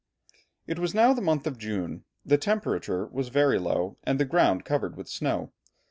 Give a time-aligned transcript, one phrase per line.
[0.65, 4.65] It was now the month of June, the temperature was very low, and the ground
[4.65, 5.53] covered with snow.